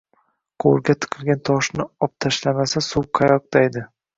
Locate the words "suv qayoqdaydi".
2.89-3.89